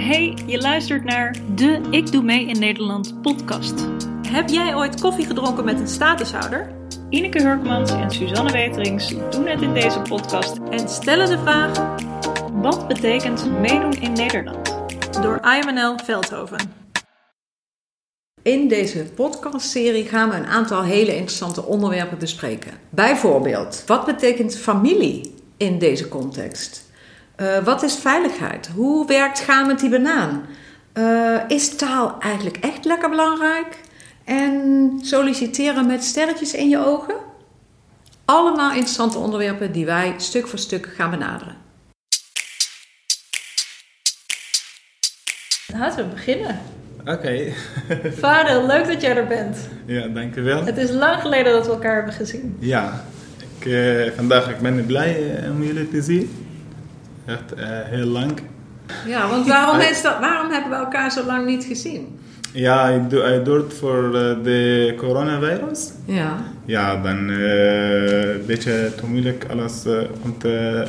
[0.00, 3.86] Hey, je luistert naar de Ik Doe Mee in Nederland podcast.
[4.28, 6.72] Heb jij ooit koffie gedronken met een statushouder?
[7.08, 10.58] Ineke Hurkmans en Suzanne Weterings doen het in deze podcast.
[10.70, 11.96] En stellen de vraag
[12.52, 14.78] Wat betekent meedoen in Nederland?
[15.22, 16.72] door IMNL Veldhoven.
[18.42, 22.72] In deze podcastserie gaan we een aantal hele interessante onderwerpen bespreken.
[22.90, 26.89] Bijvoorbeeld, wat betekent familie in deze context?
[27.40, 28.70] Uh, wat is veiligheid?
[28.74, 30.46] Hoe werkt gaan met die banaan?
[30.94, 33.80] Uh, is taal eigenlijk echt lekker belangrijk?
[34.24, 37.14] En solliciteren met sterretjes in je ogen?
[38.24, 41.56] Allemaal interessante onderwerpen die wij stuk voor stuk gaan benaderen.
[45.72, 46.60] Laten we beginnen.
[47.00, 47.10] Oké.
[47.10, 47.54] Okay.
[48.20, 49.56] Vader, leuk dat jij er bent.
[49.86, 50.64] Ja, dankjewel.
[50.64, 52.56] Het is lang geleden dat we elkaar hebben gezien.
[52.58, 53.04] Ja,
[53.58, 56.48] ik, uh, vandaag ik ben ik blij uh, om jullie te zien.
[57.26, 58.32] Echt uh, heel lang.
[59.06, 62.18] Ja, want waarom, is dat, waarom hebben we elkaar zo lang niet gezien?
[62.52, 64.10] Ja, ik doe, ik doe het voor
[64.42, 65.92] de coronavirus.
[66.04, 66.36] Ja.
[66.64, 69.84] Ja, dan een beetje te moeilijk alles
[70.22, 70.84] om te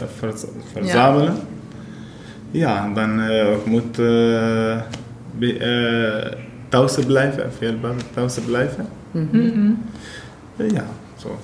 [0.74, 1.36] verzamelen.
[2.52, 4.78] Ja, ja dan ik moet uh,
[6.70, 7.76] thuis blijven, veel
[8.14, 8.88] thuis blijven.
[9.12, 9.84] Mm -hmm.
[10.56, 10.86] Ja,
[11.18, 11.40] zo.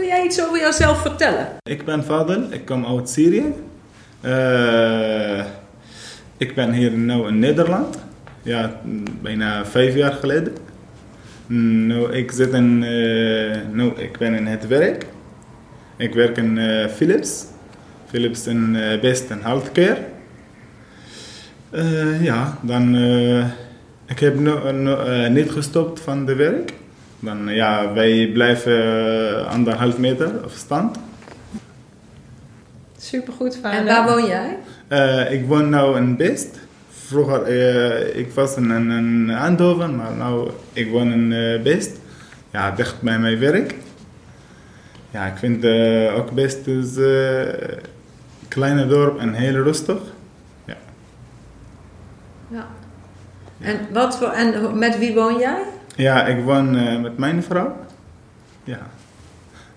[0.00, 1.48] Kun jij iets over jezelf vertellen?
[1.62, 3.54] Ik ben vader, ik kom uit Syrië.
[4.24, 5.44] Uh,
[6.36, 7.98] ik ben hier nu in Nederland.
[8.42, 8.80] Ja,
[9.22, 10.52] bijna vijf jaar geleden.
[11.46, 15.06] Nu, ik, zit in, uh, nu, ik ben in het werk.
[15.96, 17.44] Ik werk in uh, Philips.
[18.06, 19.98] Philips in Best en Healthcare.
[22.20, 22.96] Ja, dan.
[24.06, 26.72] Ik heb uh, niet gestopt van de werk.
[27.20, 30.98] Dan, ja, wij blijven anderhalf meter afstand.
[32.98, 33.78] Supergoed, vader.
[33.78, 34.58] En waar woon jij?
[35.32, 36.58] ik woon nu in Best.
[36.90, 37.46] Vroeger,
[38.16, 41.98] ik was in, in Eindhoven, maar nu ik woon in Best.
[42.50, 43.74] Ja, dicht bij mijn werk.
[45.10, 45.64] Ja, ik vind
[46.16, 47.80] ook Best is een
[48.48, 49.98] kleine dorp en heel rustig.
[52.50, 52.66] Ja.
[53.60, 55.62] En, wat voor, en met wie woon jij?
[55.96, 57.76] Ja, ik woon uh, met mijn vrouw.
[58.64, 58.78] Ja.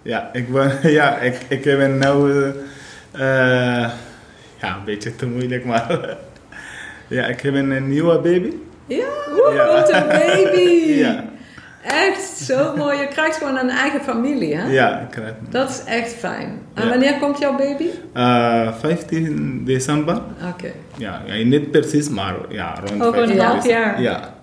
[0.01, 2.55] Ja, ik, woon, ja, ik, ik heb een nieuwe...
[3.15, 3.91] Uh,
[4.61, 5.99] ja, een beetje te moeilijk, maar...
[7.07, 8.53] ja, ik heb een, nieuwe baby.
[8.85, 9.05] Ja,
[9.53, 9.67] ja.
[9.67, 10.93] wat een baby!
[11.03, 11.23] ja.
[11.83, 12.97] Echt zo mooi.
[12.97, 14.71] Je krijgt gewoon een eigen familie, hè?
[14.71, 16.59] Ja, ik krijg Dat is echt fijn.
[16.73, 16.89] En ja.
[16.89, 17.87] wanneer komt jouw baby?
[18.15, 20.15] Uh, 15 december.
[20.15, 20.47] Oké.
[20.53, 20.73] Okay.
[20.97, 24.01] Ja, ja, niet precies, maar ja, rond Over een half jaar?
[24.01, 24.33] Ja.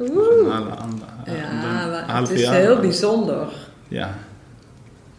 [0.00, 0.54] Oeh.
[2.06, 3.46] Ja, het is heel bijzonder.
[3.88, 4.14] Ja.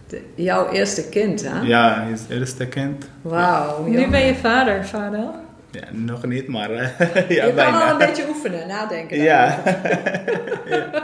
[0.07, 1.61] De, jouw eerste kind, hè?
[1.61, 3.09] Ja, het eerste kind.
[3.21, 3.85] Wauw.
[3.85, 5.29] Nu ben je vader, vader.
[5.71, 7.71] Ja, nog niet, maar ja, Je bijna.
[7.71, 9.21] kan al een beetje oefenen, nadenken.
[9.21, 9.59] Ja.
[10.69, 11.03] ja.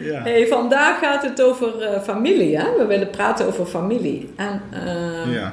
[0.00, 0.22] Ja.
[0.22, 2.58] Hey, vandaag gaat het over uh, familie.
[2.58, 2.64] Hè?
[2.78, 4.32] We willen praten over familie.
[4.36, 5.52] En uh, ja.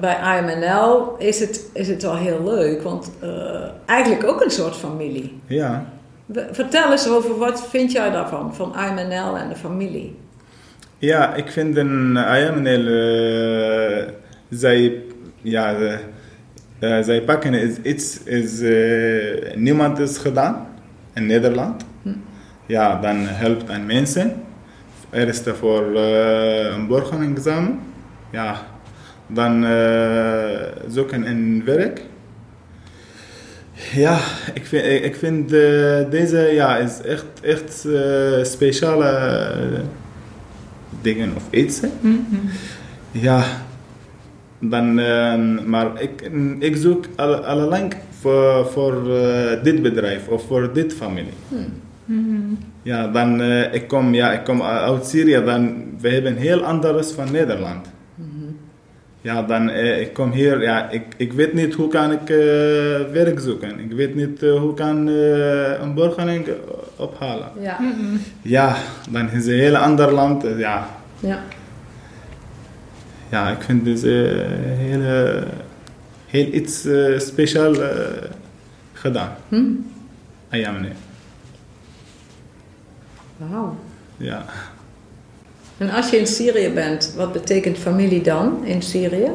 [0.00, 3.30] Bij IMNL is het, is het wel heel leuk, want uh,
[3.86, 5.40] eigenlijk ook een soort familie.
[5.46, 5.86] Ja.
[6.50, 10.16] Vertel eens over wat vind jij daarvan, van IMNL en de familie?
[10.98, 12.84] Ja, ik vind een IMNL,
[14.50, 15.02] zij,
[15.42, 15.76] ja,
[16.78, 18.60] zij pakken iets, is,
[19.54, 20.66] niemand is gedaan
[21.14, 21.84] in Nederland.
[22.02, 22.10] Hm
[22.66, 24.42] ja, dan helpt aan mensen.
[25.10, 27.80] Eerst voor een borgenexamen.
[28.30, 28.56] Ja,
[29.26, 29.70] dan uh,
[30.88, 32.02] zoeken een werk.
[33.94, 34.18] Ja,
[34.54, 37.86] ik vind, ik vind uh, deze ja, is echt, echt
[38.42, 39.50] speciale
[41.00, 41.80] dingen of iets.
[41.80, 42.50] Mm -hmm.
[43.10, 43.44] Ja,
[44.58, 44.94] dan,
[45.68, 49.04] maar ik, ik zoek al, al lang voor, voor
[49.62, 51.32] dit bedrijf of voor dit familie.
[51.48, 51.84] Mm.
[52.04, 52.58] Mm-hmm.
[52.82, 53.42] Ja, dan
[53.72, 57.86] ik kom, ja, ik kom uit Syrië, dan we hebben heel anders van Nederland.
[59.26, 62.36] Ja, dan uh, ik kom hier, ja, ik, ik weet niet hoe kan ik uh,
[63.12, 63.80] werk zoeken.
[63.80, 66.48] Ik weet niet hoe kan een borgening
[66.96, 67.48] ophalen.
[67.60, 67.76] Ja.
[67.80, 68.20] Mm-hmm.
[68.42, 68.76] ja,
[69.10, 70.44] dan is het een heel ander land.
[70.56, 70.88] ja.
[71.20, 71.42] Ja.
[73.30, 75.02] Ja, ik vind dus heel,
[76.26, 77.74] heel iets speciaal
[78.92, 79.30] gedaan.
[79.48, 79.64] Hm?
[80.50, 80.96] Ah, ja, meneer.
[83.36, 83.76] Wauw.
[84.16, 84.44] Ja.
[85.78, 89.30] En als je in Syrië bent, wat betekent familie dan in Syrië?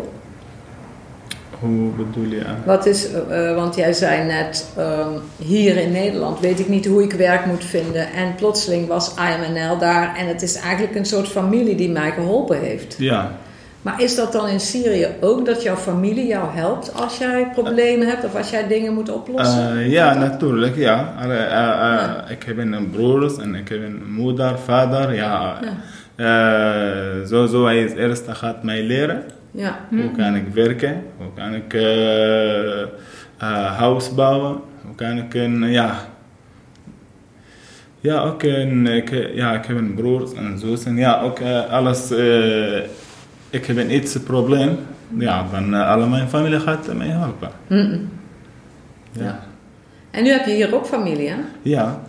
[1.59, 2.43] Hoe bedoel je?
[2.65, 5.07] Wat is, uh, want jij zei net, uh,
[5.37, 8.11] hier in Nederland weet ik niet hoe ik werk moet vinden.
[8.11, 12.59] En plotseling was IMNL daar en het is eigenlijk een soort familie die mij geholpen
[12.59, 12.95] heeft.
[12.97, 13.31] Ja.
[13.81, 18.07] Maar is dat dan in Syrië ook dat jouw familie jou helpt als jij problemen
[18.07, 19.77] hebt of als jij dingen moet oplossen?
[19.77, 21.13] Eh, ja, natuurlijk, ja.
[21.21, 25.59] Eh, eh, Ik heb een broers en ik heb een moeder, vader, ja.
[25.61, 25.69] Eh,
[27.27, 29.23] zo, zo hij is eerst gaat mij leren.
[29.51, 29.79] ja.
[29.89, 31.03] Hoe kan ik werken?
[31.17, 32.87] Hoe kan ik eh, eh,
[33.77, 34.59] huis bouwen?
[34.85, 35.95] Hoe kan ik een, ja...
[37.99, 41.69] Ja, ook een, ik, ja, ik heb een broer en zus en ja, ook eh,
[41.69, 42.11] alles...
[42.11, 42.77] eh,
[43.49, 44.77] ik heb een iets probleem.
[45.17, 47.49] Ja, dan uh, alle mijn familie gaat mij helpen.
[47.67, 48.09] Mm-mm.
[49.11, 49.23] Ja.
[49.23, 49.39] Ja.
[50.11, 51.35] En nu heb je hier ook familie, hè?
[51.61, 52.01] Ja,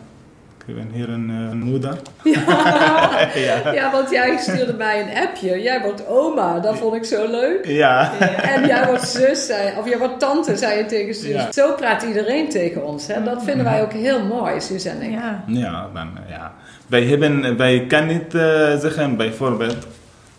[0.67, 1.99] ik heb hier een eh, moeder.
[3.75, 5.63] Ja, want jij stuurde mij een appje.
[5.63, 7.67] Jij wordt oma, dat vond ik zo leuk.
[7.67, 8.13] Ja,
[8.43, 11.31] En jij wordt zus, zei, of jij wordt tante, zei je tegen zus.
[11.31, 11.53] Ja.
[11.53, 13.07] Zo praat iedereen tegen ons.
[13.07, 13.23] Hè?
[13.23, 15.11] Dat vinden wij ook heel mooi, Suus en ik.
[15.11, 15.45] Ja.
[15.47, 16.53] ja, dan, eh, ja.
[16.87, 19.87] Wij, hebben, wij kan niet eh, zeggen bijvoorbeeld,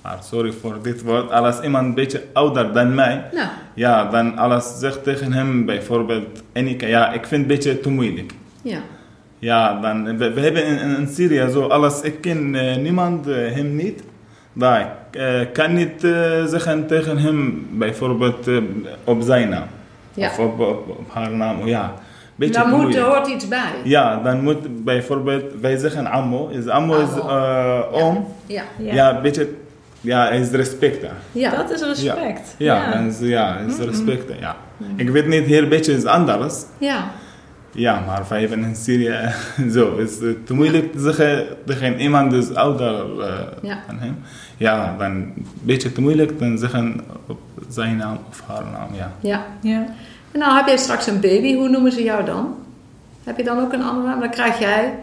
[0.01, 4.37] maar sorry voor dit woord, als iemand een beetje ouder dan mij, Nou, ja, dan
[4.37, 8.31] alles zegt tegen hem bijvoorbeeld, en ik, ja, ik vind het een beetje te moeilijk.
[8.61, 8.79] ja.
[9.43, 13.27] Ja, dan, we, we hebben in, in, in Syrië zo alles, ik ken eh, niemand,
[13.27, 14.03] eh, hem niet.
[14.53, 15.99] Dat ik eh, kan niet
[16.47, 18.47] zeggen tegen hem bijvoorbeeld
[19.03, 19.67] op zijn naam.
[20.13, 20.27] Ja.
[20.27, 21.93] Of op, op, op haar naam, ja.
[22.35, 23.71] Beetje Daar te moet, er hoort iets bij.
[23.83, 26.47] Ja, dan moet bijvoorbeeld, wij zeggen ammo.
[26.47, 28.27] Is ammo is eh, oom.
[28.45, 28.63] Ja.
[28.77, 28.93] Ja.
[28.93, 29.49] Ja, een beetje,
[30.01, 31.05] ja, is respect.
[31.31, 31.49] Ja.
[31.49, 32.55] Dat is respect.
[32.57, 34.39] Ja, dan is, ja, is respect.
[34.39, 34.55] Ja.
[34.95, 36.63] Ik weet niet, hier een beetje is anders.
[36.77, 37.11] ja.
[37.75, 39.15] Ja, maar wij hebben in Syrië
[39.75, 39.95] zo.
[39.97, 43.77] is het te moeilijk te zeggen tegen iemand dus ouder eh, Ja.
[43.87, 44.17] van hem.
[44.57, 47.39] Ja, dan een beetje te moeilijk te zeggen op
[47.69, 48.87] zijn naam of haar naam.
[48.95, 49.11] Ja.
[49.19, 49.45] ja.
[49.61, 49.85] Ja.
[50.31, 52.55] En nou heb jij straks een baby, hoe noemen ze jou dan?
[53.23, 54.19] Heb je dan ook een andere naam?
[54.19, 54.93] Dan krijg jij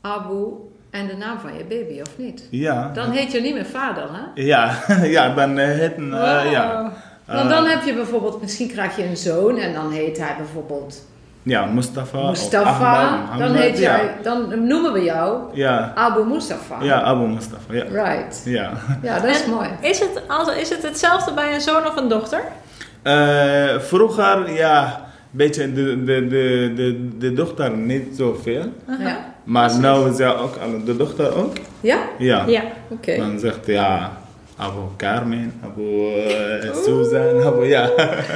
[0.00, 0.44] Abu
[0.90, 2.48] en de naam van je baby, of niet?
[2.50, 4.42] Ja, Dan heet je niet meer vader, hè?
[4.42, 4.78] ja,
[5.16, 6.92] ja dan eh, het, eh, ja.
[7.26, 10.34] Want Eh, dan heb je bijvoorbeeld, misschien krijg je een zoon en dan heet hij
[10.36, 11.06] bijvoorbeeld
[11.44, 12.28] Ja, Mustafa.
[12.28, 12.94] Mustafa.
[12.94, 13.96] Ahmad, dan heet ja.
[13.96, 16.76] jij, dan noemen we jou Ja, Abu Mustafa.
[16.82, 17.72] ja, Abu Mustafa.
[17.74, 17.84] Ja.
[17.84, 18.42] Right.
[18.44, 18.72] ja.
[19.02, 19.68] Ja, dat is En mooi.
[19.80, 22.40] Is het, als, is het hetzelfde bij een zoon of een dochter?
[23.02, 25.00] Eh, vroeger, ja, een
[25.30, 28.72] beetje de, de, de, de, de dochter niet zoveel.
[28.98, 29.16] Ja?
[29.44, 30.54] Maar nu is ja ook
[30.86, 31.56] de dochter ook.
[31.80, 31.98] Ja?
[32.18, 32.44] Ja.
[32.46, 32.62] Ja.
[32.88, 33.16] Oké.
[33.16, 34.10] Dan zegt ja,
[34.56, 37.90] Abu Carmen, Abu eh, Susan, Abu ja.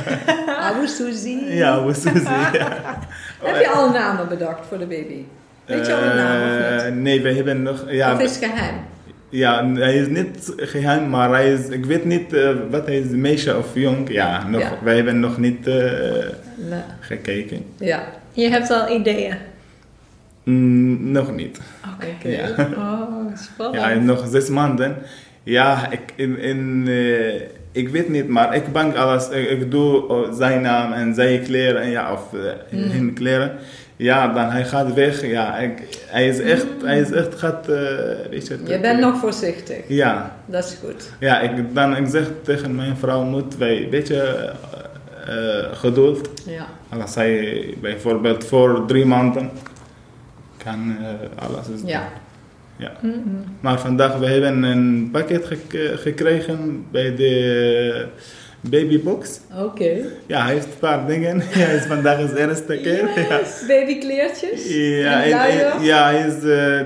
[0.71, 1.37] Abu Suzy.
[1.49, 2.25] ja, Abu Suzy.
[2.53, 2.99] Ja.
[3.43, 5.23] Heb je al namen bedacht voor de baby?
[5.65, 6.95] Weet je al een naam of Eh, niet?
[7.03, 7.85] Nee, we hebben nog.
[7.89, 8.75] Ja, Of is het geheim?
[9.29, 13.09] ja, hij is niet geheim, maar hij is, ik weet niet eh, wat hij is,
[13.11, 14.11] meisje of jong.
[14.13, 14.73] Ja, nog, Ja.
[14.83, 15.75] wij hebben nog niet eh,
[16.57, 16.81] Nee.
[17.01, 17.65] gekeken.
[17.79, 18.03] Ja.
[18.33, 19.35] Je hebt al ideeën.
[20.45, 21.61] Mm, nog niet.
[21.95, 22.29] Oké.
[22.29, 22.49] Ja.
[22.77, 23.85] Oh, spannend.
[23.85, 24.97] Ja, nog zes maanden.
[25.49, 27.41] Ja, ik, in, in, eh,
[27.73, 29.29] ik weet niet, maar ik bang alles.
[29.29, 32.41] Ik, ik doe oh, zijn naam en zijn kleren, en ja, of uh,
[32.71, 32.91] Mm.
[32.91, 33.53] hun kleren.
[33.97, 35.27] Ja, dan hij gaat weg.
[35.27, 37.67] Ja, ik, hij is echt, hij is echt gaat,
[38.31, 38.59] weet je.
[38.65, 39.77] Je bent nog voorzichtig.
[39.89, 41.11] Ja, Dat is goed.
[41.21, 44.53] ja ik, dan, ik zeg tegen mijn vrouw, moet wij een beetje
[45.73, 46.31] geduld.
[46.47, 46.67] Ja.
[47.01, 49.51] Als hij bijvoorbeeld voor drie maanden
[50.65, 50.97] kan
[51.39, 52.09] alles is Ja.
[52.79, 52.93] Ja.
[53.61, 58.07] Maar vandaag we hebben een pakket gek- gekregen bij de
[58.61, 59.41] babybox.
[59.65, 59.91] Oké.
[60.27, 61.43] Ja, hij heeft een paar dingen.
[61.55, 63.09] Ja, is vandaag is de eerste keer.
[63.17, 63.41] Ja.
[63.69, 64.75] Babykleertjes?
[64.75, 66.41] Ja, En ja, hij is eh,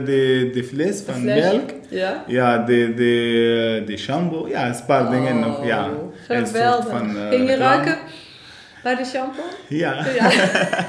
[0.04, 1.70] de, de vlees van melk.
[1.88, 2.24] Ja.
[2.26, 4.48] Ja, de, de, de shampoo.
[4.48, 5.66] Ja, een paar dingen nog.
[5.66, 5.88] Ja,
[6.28, 6.88] Oh, geweldig.
[6.88, 7.96] van, eh, Ging je ruiken
[8.82, 9.42] bij de shampoo?
[9.68, 10.04] Ja.
[10.14, 10.30] Ja.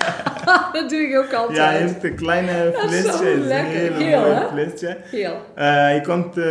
[0.74, 1.58] dat doe ik ook altijd.
[1.58, 3.32] Ja, hij heeft een kleine Dat is zo flesje.
[3.34, 3.72] een lekker.
[3.72, 4.48] hele Geel, mooie hè?
[4.48, 4.98] flesje.
[5.06, 5.42] Geel.
[5.56, 6.44] Eh, hij komt eh,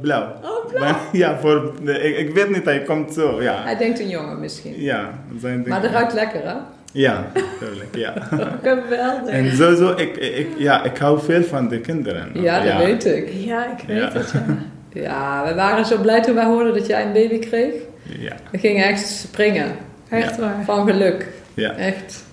[0.00, 0.22] blauw.
[0.42, 0.80] Oh, blauw.
[0.84, 3.62] Maar, ja, voor, de, ik, ik weet niet, hij komt zo, ja.
[3.62, 4.80] Hij denkt een jongen misschien.
[4.82, 6.54] Ja, zijn Maar dat ruikt lekker, hè?
[6.92, 8.12] Ja, natuurlijk, ja.
[8.62, 9.34] Geweldig.
[9.34, 12.30] en sowieso, ik, ik, ja, ik hou veel van de kinderen.
[12.32, 13.28] Ja, dat weet ik.
[13.32, 14.10] Ja, ik weet Ja.
[14.12, 14.30] het.
[14.32, 14.44] Ja.
[14.92, 17.72] Ja, we waren zo blij toen wij hoorden dat jij een baby kreeg.
[18.02, 19.66] Ja, We gingen echt springen.
[20.10, 20.64] Echt waar.
[20.64, 21.28] Van geluk.
[21.54, 21.72] ja.
[21.74, 22.24] Echt.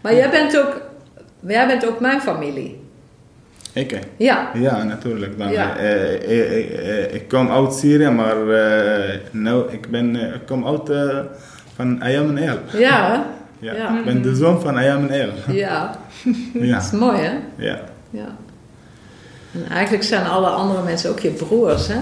[0.00, 0.80] Maar jij bent ook,
[1.40, 2.82] jij bent ook mijn familie.
[3.72, 3.98] Ik.
[4.16, 4.50] Ja.
[4.54, 5.38] ja, natuurlijk.
[5.38, 5.76] Dan, Ja.
[5.76, 10.46] eh, eh, eh, eh, ik kom uit Syrië, maar eh, nou, ik, ben, eh, ik
[10.46, 11.18] kom uit eh,
[11.74, 12.58] van Ayam en El.
[12.78, 13.26] Ja?
[13.58, 13.74] Ja.
[13.74, 13.98] Ja.
[13.98, 15.54] Ik ben de zoon van Ayam en El.
[15.54, 15.96] Ja.
[16.52, 17.32] Ja, Dat is mooi, hè?
[17.56, 17.80] ja.
[18.10, 18.26] Ja.
[19.52, 21.94] En eigenlijk zijn alle andere mensen ook je broers, hè?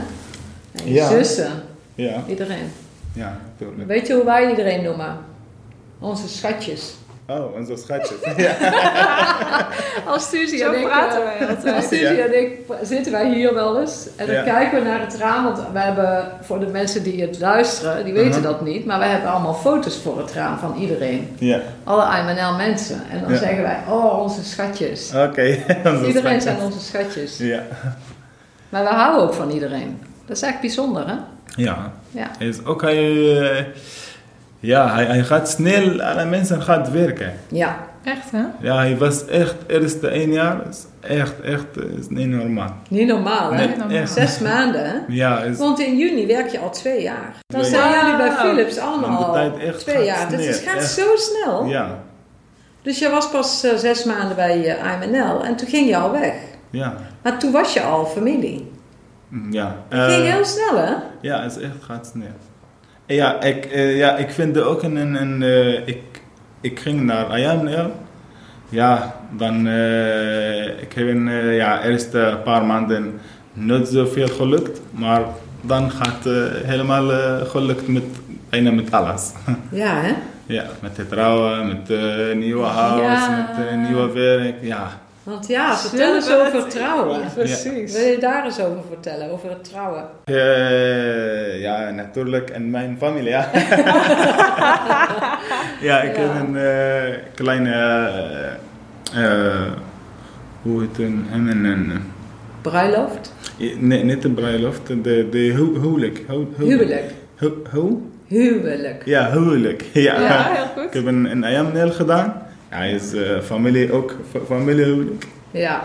[0.73, 1.09] En je Ja.
[1.09, 1.51] zussen.
[1.95, 2.71] ja, Iedereen.
[3.15, 3.89] Ja, natuurlijk.
[3.89, 5.17] Weet je hoe wij iedereen noemen?
[6.01, 6.95] Onze schatjes.
[7.27, 8.19] Oh, onze schatjes.
[8.37, 8.55] Ja.
[10.07, 11.75] Als Suzy Zo en ik, praten eh, wij altijd.
[11.75, 12.25] als Suzy Ja.
[12.25, 14.43] en ik zitten wij hier wel eens en dan Ja.
[14.43, 15.45] kijken we naar het raam.
[15.45, 18.43] Want we hebben, voor de mensen die het luisteren, die weten Mhm.
[18.43, 18.87] dat niet.
[18.87, 21.37] Maar we hebben allemaal foto's voor het raam van iedereen.
[21.39, 21.61] ja.
[21.85, 23.01] Alle IMNL mensen.
[23.11, 23.37] En dan Ja.
[23.39, 25.13] zeggen wij, oh onze schatjes.
[25.15, 25.43] Oké.
[26.07, 26.43] Iedereen schatjes.
[26.43, 27.37] zijn onze schatjes.
[27.39, 27.63] Ja.
[28.69, 30.01] Maar we houden ook van iedereen.
[30.27, 31.15] Dat is echt bijzonder hè?
[31.57, 31.93] Ja.
[32.11, 32.31] Ja.
[32.39, 33.65] Hij is ook hij, eh,
[34.61, 37.33] ja, hij, hij gaat snel, alle mensen gaat werken.
[37.49, 37.91] Ja.
[38.05, 38.43] Echt, hè?
[38.61, 42.75] Ja, hij was echt, eerste één jaar, is echt, echt, eh, is niet normaal.
[42.89, 43.67] Niet normaal hè?
[43.67, 43.97] Nee, normaal.
[43.97, 44.13] echt.
[44.13, 44.95] Zes maanden hè?
[45.09, 47.35] Ja, is, Want in juni werk je al twee jaar.
[47.47, 48.31] Dan zijn jullie bij.
[48.33, 50.31] Philips allemaal al twee jaar.
[50.31, 50.91] Dus het gaat echt.
[50.91, 51.65] zo snel.
[51.65, 51.99] ja,
[52.83, 56.11] Dus je was pas eh, zes maanden bij uh, IMNL en toen ging je al
[56.11, 56.35] weg.
[56.71, 58.72] ja, Maar toen was je al familie.
[59.33, 59.77] Mm, ja.
[59.89, 60.93] Het ging Eh, heel snel hè?
[61.21, 62.27] Ja, het is echt gaat snel.
[63.07, 66.03] Ja, ik, eh, ja, ik vind er ook een, een, een eh, ik,
[66.61, 67.93] ik ging naar IMNL.
[68.69, 73.21] Ja, dan, eh, ik heb eh, ja, eerste paar maanden
[73.53, 75.23] niet zoveel gelukt, maar
[75.61, 76.33] dan gaat eh
[76.65, 78.03] helemaal eh, gelukt met,
[78.51, 79.33] bijna met alles.
[79.83, 80.13] Ja hè?
[80.47, 81.89] ja, met het trouwen, met
[82.37, 83.49] nieuwe huis, Ja.
[83.59, 84.89] met nieuwe werk, ja.
[85.23, 87.21] Want ja, vertel eens over het- trouwen.
[87.35, 87.93] Precies.
[87.93, 90.05] Wil je daar eens over vertellen, over het trouwen?
[90.25, 92.51] Eh, ja, natuurlijk.
[92.51, 93.51] En mijn familie, ja.
[95.81, 96.23] ja, ik Ja.
[96.23, 97.73] heb een eh, kleine...
[99.15, 99.53] eh, eh,
[100.63, 101.07] hoe heet het?
[101.29, 101.65] Hem een...
[101.65, 101.93] een
[102.63, 103.35] Bruiloft?
[103.79, 104.87] nee, niet een bruiloft.
[104.87, 106.23] De, de hu- huwelijk.
[106.29, 107.11] Hu- hu- Huwelijk.
[107.37, 107.99] Hu- Hoe?
[108.27, 109.03] Huwelijk.
[109.05, 109.85] Ja, huwelijk.
[109.93, 110.85] Ja, Ja, heel goed.
[110.85, 112.42] Ik heb een, een IMNL gedaan.
[112.73, 114.15] Hij is eh, familie ook.
[114.31, 115.27] fa- Familiehuwelijk.
[115.51, 115.81] Ja,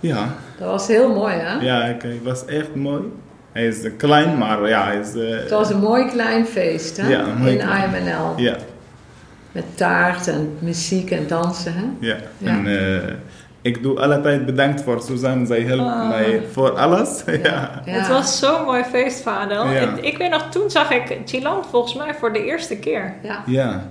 [0.00, 0.28] Ja.
[0.58, 1.54] dat was heel mooi hè?
[1.64, 3.02] Ja, ik- hij was echt mooi.
[3.52, 5.14] Hij is eh, klein, maar ja, hij is...
[5.14, 7.08] eh, Het was een mooi klein feest hè?
[7.08, 8.32] Ja, een mooi In klein- IMNL.
[8.36, 8.56] Ja,
[9.52, 11.84] Met taart en muziek en dansen hè?
[12.06, 12.16] ja.
[12.38, 12.48] Ja.
[12.48, 13.12] En eh,
[13.62, 15.46] ik doe altijd bedankt voor Suzanne.
[15.46, 16.08] Zij helpt Ah.
[16.08, 17.22] mij voor alles.
[17.26, 17.36] ja.
[17.84, 17.92] Ja.
[17.92, 19.66] Het was zo'n mooi feest, Vadel.
[19.68, 19.80] Ja.
[19.80, 23.14] Ik, ik weet nog, toen zag ik Chilan volgens mij voor de eerste keer.
[23.22, 23.42] Ja.
[23.46, 23.82] Ja.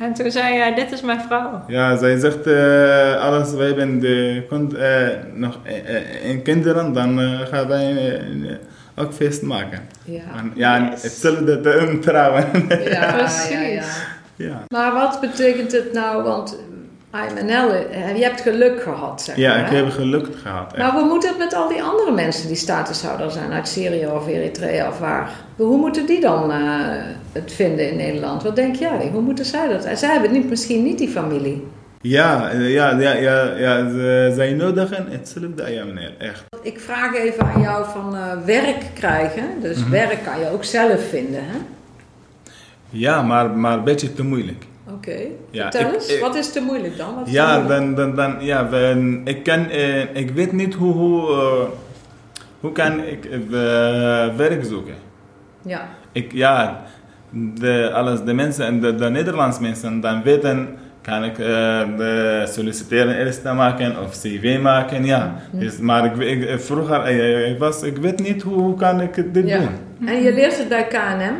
[0.00, 1.62] En toen zei hij, dit is mijn vrouw.
[1.66, 7.20] Ja, zij zegt eh, alles, wij hebben de, kond- eh, nog eh, eh, kinderen, dan
[7.20, 8.18] eh, gaan wij
[8.96, 9.80] ook feest maken.
[10.04, 10.20] Ja.
[10.36, 11.02] En, ja, Yes.
[11.02, 12.44] hetzelfde te trouwen.
[12.68, 13.50] Ja, ja, Precies.
[14.36, 14.46] ja.
[14.46, 14.62] ja.
[14.68, 16.22] Maar wat betekent het nou?
[16.22, 16.56] Want
[17.12, 19.64] IMNL, eh, je hebt geluk gehad, zeg ja, maar.
[19.64, 19.76] ik hè?
[19.76, 20.72] heb geluk gehad.
[20.72, 20.82] echt.
[20.82, 24.26] Maar hoe moet het met al die andere mensen die statushouder zijn uit Syrië of
[24.28, 25.30] Eritrea of waar?
[25.56, 26.58] Hoe moeten die dan eh,
[27.32, 28.42] het vinden in Nederland?
[28.42, 29.08] Wat denk jij?
[29.12, 29.98] Hoe moeten zij dat?
[29.98, 31.66] Zij hebben niet, misschien niet die familie.
[32.02, 33.90] Ja, eh, ja, ja, ja, ja
[34.34, 36.44] zij nodigen hetzelfde ja meneer, echt.
[36.62, 39.44] Ik vraag even aan jou van eh, werk krijgen.
[39.60, 39.90] Dus Mhm.
[39.90, 41.56] werk kan je ook zelf vinden, hè?
[42.90, 44.64] Ja, maar, maar een beetje te moeilijk.
[44.94, 45.16] Oké.
[45.50, 47.14] Ja, Vertel ik- eens, ik- wat is te moeilijk dan?
[47.14, 51.30] Wat Ja, dan, dan, dan, ja we- ik, kan, eh, ik weet niet hoe, hoe,
[51.30, 51.68] eh,
[52.60, 53.40] hoe kan ik eh,
[54.36, 54.94] werk zoeken.
[55.62, 56.82] Ja, Ik, ja,
[57.30, 60.68] de, alles, de mensen en de, de Nederlandse mensen dan weten,
[61.02, 61.46] kan ik eh,
[61.96, 65.34] de solliciteren eerst maken of cv maken, ja.
[65.52, 67.06] Dus, maar ik, ik, vroeger,
[67.46, 69.58] ik, was, ik weet niet hoe, hoe kan ik dit ja.
[69.58, 70.08] doen.
[70.08, 71.34] En je leert het bij KNM,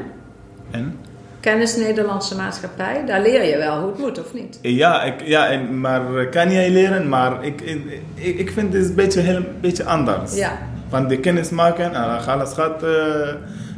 [0.71, 0.97] En?
[1.41, 3.03] Kennis Nederlandse Maatschappij.
[3.07, 4.59] Daar leer je wel hoe het moet, of niet?
[4.63, 8.95] Ja, ik, ja en, maar kan jij leren, maar ik, ik, ik, vind het een
[8.95, 10.37] beetje, heel, beetje anders.
[10.37, 10.59] Ja.
[10.89, 12.91] Van de kennis maken en dan alles gaat eh,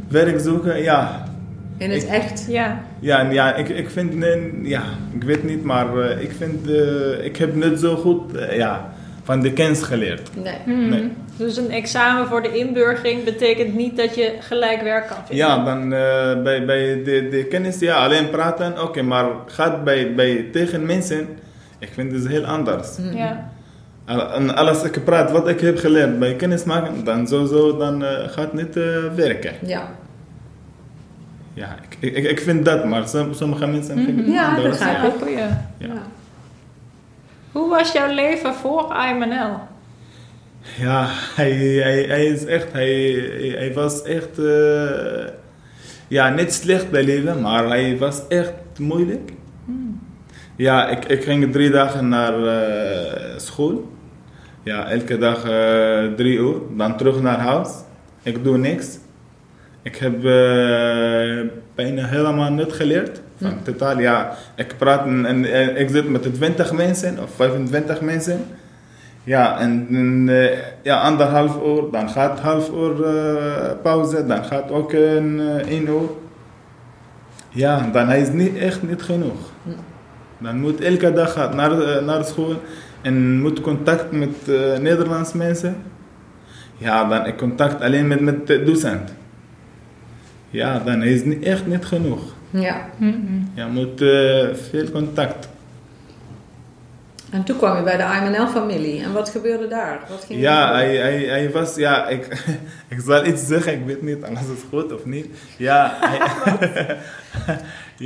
[0.09, 1.25] werk zoeken, ja.
[1.77, 2.45] In het Ik- echt.
[2.49, 2.81] Ja.
[3.01, 4.83] Ja, en ja ik, ik vind, nee, ja,
[5.15, 8.93] ik weet niet, maar eh, ik vind, eh, ik heb niet zo goed, eh, ja,
[9.23, 10.31] van de kennis geleerd.
[10.43, 10.55] Nee.
[10.65, 10.89] Hmm.
[10.89, 11.13] Nee.
[11.37, 15.37] Dus een examen voor de inburgering betekent niet dat je gelijk werk kan vinden.
[15.47, 20.15] Ja, dan eh, bij, bij de, de kennis, ja, alleen praten, oké, maar gaat bij,
[20.15, 21.29] bij tegen mensen,
[21.79, 22.89] ik vind het heel anders.
[23.15, 23.51] Ja.
[24.35, 28.29] En alles ik praat wat ik heb geleerd bij kennis maken, dan sowieso dan eh,
[28.29, 29.53] gaat niet eh, werken.
[29.67, 29.89] Ja.
[31.55, 34.79] Ja, ik, ik, ik vind dat, maar som- sommige mensen vinden het Ja, anders.
[34.79, 35.13] begrijp Ja, ik.
[35.21, 35.37] goeie.
[35.37, 35.69] Ja.
[35.79, 35.89] Ja.
[37.53, 39.59] Hoe was jouw leven voor IMNL?
[40.79, 42.93] Ja, hij, hij, hij is echt, hij,
[43.59, 45.25] hij- was echt, eh,
[46.09, 49.33] ja, niet slecht bij leven, maar hij was echt moeilijk.
[50.57, 53.91] Ja, ik, ik ging drie dagen naar eh, school.
[54.63, 57.69] Ja, elke dag eh, drie uur, dan terug naar huis.
[58.23, 58.99] Ik doe niks.
[59.83, 60.21] Ik heb
[61.75, 63.21] bijna helemaal niet geleerd.
[63.43, 68.45] Van totaal, ja, ik praat en, en ik zit met 20 mensen of 25 mensen.
[69.25, 74.93] Ja, en eh, ja, anderhalf uur, dan gaat half uur eh, pauze, dan gaat ook
[74.93, 76.09] een eh, één uur.
[77.49, 79.51] Ja, dan hij is niet echt niet genoeg.
[80.39, 82.55] Dan moet elke dag gaat naar, eh, naar school
[83.03, 85.77] en moet contact met uh, Nederlandse mensen.
[86.79, 89.15] Ja, dan ik contact alleen met, met de docent.
[90.51, 92.23] Ja, dan is het echt niet genoeg.
[92.53, 92.89] Ja.
[93.55, 95.49] Je moet uh, veel contact.
[97.33, 99.03] En toen kwam je bij de IMNL-familie.
[99.03, 100.01] En wat gebeurde daar?
[100.09, 102.27] Wat ging ja, hij, hij, hij was, ja, ik,
[102.95, 105.27] ik zal iets zeggen, ik weet niet, als het goed of niet.
[105.57, 106.19] Ja, hij,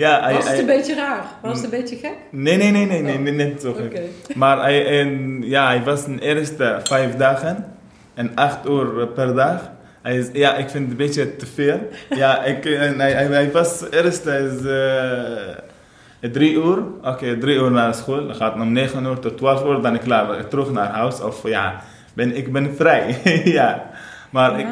[0.02, 1.24] ja, hij, was het een beetje raar?
[1.42, 2.14] Was het een beetje gek?
[2.30, 3.86] Nee, nee, nee, nee, nee, nee niet zo gek.
[3.86, 4.10] Okay.
[4.34, 7.72] Maar hij, en, ja, hij was de eerste vijf dagen
[8.14, 9.70] en acht uur per dag.
[10.06, 11.88] Hij is, ja, ik vind het een beetje te veel.
[12.10, 16.78] Ja, ik, en hij, hij, hij was eerst is, uh, drie uur.
[16.78, 18.26] Oké, okay, drie uur naar school.
[18.26, 19.80] Dan gaat om negen uur tot twaalf uur.
[19.80, 20.48] Dan ik klaar.
[20.48, 21.20] Terug naar huis.
[21.20, 21.82] Of ja,
[22.14, 23.20] ben, ik ben vrij.
[23.58, 23.90] ja.
[24.30, 24.66] Maar ik,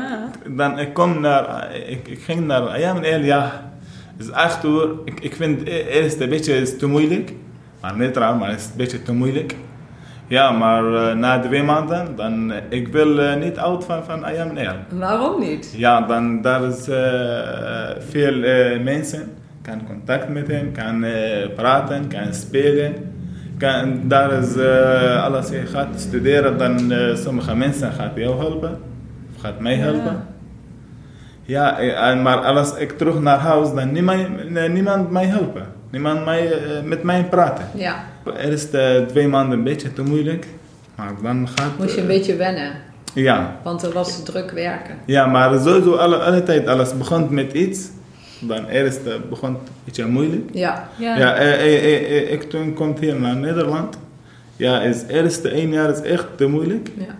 [0.46, 3.70] dan, ik kom naar, ik, ik ging naar, ja meneer, ja.
[4.16, 4.88] Het is acht uur.
[5.04, 7.32] Ik, ik vind het eerst een beetje is te moeilijk.
[7.80, 9.54] Maar niet raar, maar het is een beetje te moeilijk.
[10.26, 14.28] Ja, maar uh, na twee maanden, dan uh, ik wil uh, niet oud van, van
[14.28, 14.98] IMNL.
[14.98, 15.74] Waarom niet?
[15.76, 16.84] Ja, dan daar is
[17.98, 18.38] veel
[18.82, 21.04] mensen, kan contact met hem, kan
[21.54, 22.94] praten, kan spelen.
[23.58, 24.56] Kan, daar is
[25.22, 28.78] alles, je gaat studeren, dan sommige mensen gaan jou helpen,
[29.34, 30.26] of gaat mij helpen.
[31.42, 35.66] Ja, ja maar als ik terug naar huis, dan niemand, niemand mij helpen.
[35.94, 36.52] Niemand mij,
[36.84, 37.66] met mij praten.
[37.74, 38.04] Ja.
[38.38, 40.46] Eerst uh, twee maanden een beetje te moeilijk.
[40.94, 41.78] Maar dan gaat...
[41.78, 42.72] Moest je een beetje wennen?
[43.12, 43.60] Ja.
[43.62, 44.94] Want er was druk werken.
[45.06, 47.88] Ja, maar sowieso alle, alle tijd, alles begon met iets.
[48.40, 50.50] Dan eerst uh, begon het een beetje moeilijk.
[50.52, 50.88] Ja.
[50.96, 51.34] Ja, ja
[52.30, 53.98] ik toen kom hier naar Nederland.
[54.56, 56.90] Ja, het eerste één jaar is echt te moeilijk.
[56.98, 57.16] Ja.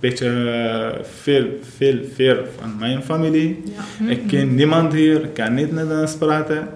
[0.00, 3.62] Beetje veel, veel, veel van mijn familie.
[3.64, 4.10] Ja.
[4.10, 6.68] Ik ken niemand hier, ik kan niet Nederlands praten.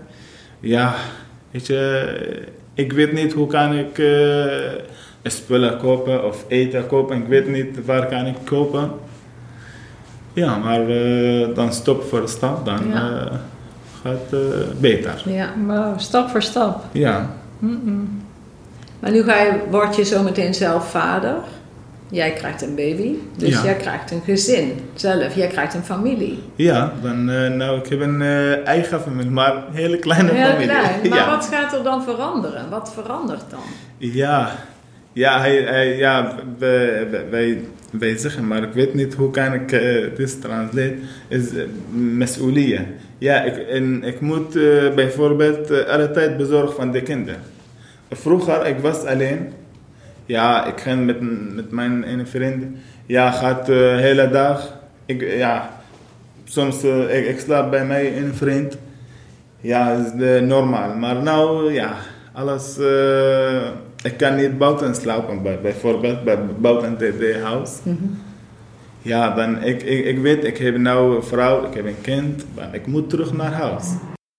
[0.65, 0.95] Ja,
[1.51, 4.55] weet je ik weet niet hoe kan ik uh,
[5.23, 7.17] spullen kopen of eten kopen.
[7.17, 8.91] Ik weet niet waar kan ik kopen.
[10.33, 13.11] Ja, maar uh, dan stap voor stap, dan ja.
[13.11, 13.33] uh,
[14.03, 15.23] gaat het beter.
[15.25, 16.85] Ja, wow, stap voor stap.
[16.93, 17.31] Ja.
[17.59, 18.23] Mm -mm.
[19.01, 21.35] Maar nu ga je, word je zo meteen zelf vader.
[22.11, 23.65] Jij krijgt een baby, dus ja.
[23.65, 25.35] jij krijgt een gezin zelf.
[25.35, 26.43] Jij krijgt een familie.
[26.55, 30.47] Ja, dan, eh, nou, ik heb een eh, eigen familie, maar een hele kleine Heel
[30.47, 30.69] familie.
[30.69, 31.09] Klein.
[31.11, 32.71] Maar wat gaat er dan veranderen?
[32.71, 33.61] Wat verandert dan?
[33.99, 34.53] Ja,
[35.13, 39.73] ja, hij, hij ja wij, wij, wij, zeggen, maar ik weet niet hoe kan ik
[39.73, 40.97] uh, dit translate,
[41.29, 41.53] is
[42.41, 42.81] uh,
[43.19, 44.53] Ja, ik, en, ik moet
[44.95, 47.41] bijvoorbeeld alle tijd bezorgen van de kinderen.
[48.11, 49.53] Vroeger, ik was alleen
[50.27, 51.21] ja, ik ging met,
[51.55, 52.65] met mijn ene vriend.
[53.07, 54.79] Ja, gaat de uh, hele dag.
[55.07, 55.71] Ik, ja,
[56.45, 58.79] soms uh, ik, ik slaap bij mij een vriend.
[59.61, 60.95] Ja, is de normaal.
[60.95, 61.93] Maar nou, ja,
[62.33, 62.79] alles.
[62.79, 63.67] Uh,
[64.03, 67.71] ik kan niet buiten slapen, bij, bijvoorbeeld bij, buiten de huis.
[67.83, 68.19] Mm -hmm.
[69.03, 72.45] Ja, dan ik, ik, ik weet, ik heb nou een vrouw, ik heb een kind,
[72.55, 73.85] maar ik moet terug naar huis.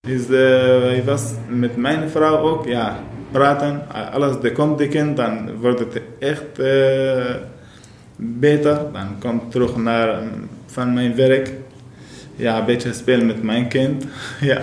[0.08, 3.00] Dus uh, ik was met mijn vrouw ook, ja,
[3.36, 3.82] praten.
[4.12, 7.36] Alles, er komt de kind, dan wordt het echt uh,
[8.16, 8.78] beter.
[8.94, 10.24] Dan kom ik terug naar
[10.66, 11.52] van mijn werk.
[12.36, 14.06] Ja, een beetje spelen met mijn kind.
[14.52, 14.62] ja.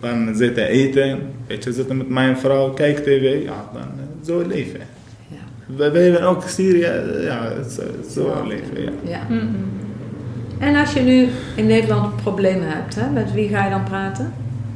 [0.00, 3.44] Dan zitten eten, een beetje zitten met mijn vrouw, kijk tv.
[3.44, 4.80] Ja, dan uh, zo leven.
[5.28, 5.74] Ja.
[5.76, 7.52] We, we hebben ook Syrië, ja,
[8.10, 8.82] zo, leven.
[8.82, 8.90] Ja.
[9.02, 9.20] ja.
[9.28, 9.68] Mm -hmm.
[10.58, 14.32] En als je nu in Nederland problemen hebt, hè, met wie ga je dan praten?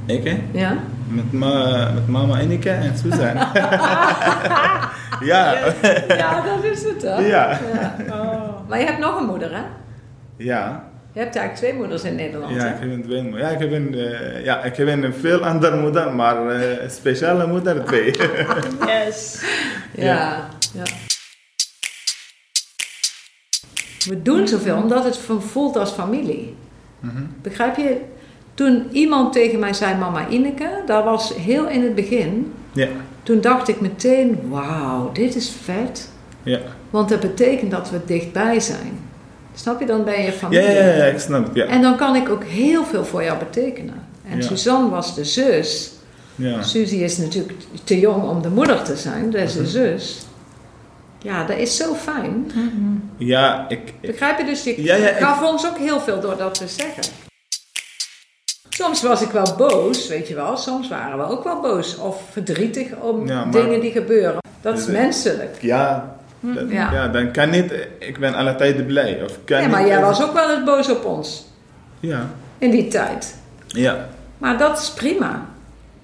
[0.07, 0.38] Ik hè?
[0.53, 0.76] Ja.
[1.10, 3.46] Met, ma, met mama Ineke en Suzanne.
[5.30, 5.54] ja.
[6.08, 7.16] ja, dat is het hè?
[7.18, 7.58] Ja.
[7.74, 7.94] ja.
[8.08, 8.68] Oh.
[8.68, 9.62] Maar je hebt nog een moeder hè?
[10.36, 10.88] Ja.
[11.12, 12.74] Je hebt eigenlijk twee moeders in Nederland Ja, hè?
[12.74, 13.42] ik heb een twee moeders.
[13.42, 16.90] Ja, ik heb een, uh, ja, ik heb een veel andere moeder, maar uh, een
[16.90, 18.16] speciale moeder twee.
[18.86, 19.42] yes.
[19.94, 20.04] Ja.
[20.04, 20.48] ja.
[20.72, 20.82] ja.
[24.04, 26.56] We doen zoveel omdat het voelt als familie.
[27.00, 27.34] Mm -hmm.
[27.42, 28.00] Begrijp je?
[28.54, 32.52] Toen iemand tegen mij zei, mama Ineke, dat was heel in het begin.
[32.72, 32.88] Ja.
[33.22, 36.08] Toen dacht ik meteen, wauw, dit is vet.
[36.42, 36.58] Ja.
[36.90, 38.98] Want dat betekent dat we dichtbij zijn.
[39.54, 39.86] Snap je?
[39.86, 40.64] Dan ben je familie.
[40.64, 41.64] Ja, ja, ja, ik snap het, ja.
[41.66, 43.94] En dan kan ik ook heel veel voor jou betekenen.
[44.30, 44.42] En Ja.
[44.42, 45.92] Suzanne was de zus.
[46.34, 46.62] Ja.
[46.62, 47.52] Suzy is natuurlijk
[47.84, 49.68] te jong om de moeder te zijn, dat is de Mhm.
[49.70, 50.18] zus.
[51.22, 52.50] Ja, dat is zo fijn.
[53.16, 54.44] Ja, ik, ik, Begrijp je?
[54.44, 57.02] Dus je Ja, ja, ik- gaf ons ook heel veel door dat te zeggen.
[58.80, 60.56] Soms was ik wel boos, weet je wel.
[60.56, 64.38] Soms waren we ook wel boos of verdrietig om Ja, maar- dingen die gebeuren.
[64.60, 65.56] Dat is Dus, menselijk.
[65.60, 66.92] ja, dat- Ja.
[66.92, 67.08] ja.
[67.08, 69.22] dan kan niet, ik ben alle tijd blij.
[69.24, 71.46] Of kan Ja, maar niet, jij was ook wel eens boos op ons
[72.00, 72.26] Ja,
[72.58, 73.36] in die tijd.
[73.66, 74.06] ja.
[74.38, 75.46] Maar dat is prima.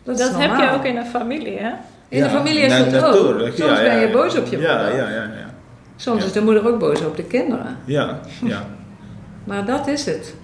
[0.04, 1.70] Dat, Dat is heb je ook in een familie, hè?
[2.08, 3.40] In de familie is dat ook.
[3.40, 4.12] Soms Ja, ben je ja.
[4.12, 4.96] boos op je ja, moeder.
[4.96, 5.50] Ja, ja, ja.
[5.96, 6.26] Soms Ja.
[6.26, 7.76] is de moeder ook boos op de kinderen.
[7.84, 8.64] Ja, ja.
[9.44, 10.34] Maar dat is het.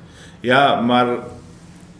[0.40, 1.06] Ja, maar